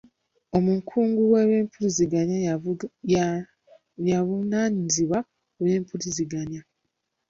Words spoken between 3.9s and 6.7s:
y'avunaanyizibwa ku mpuliziganya.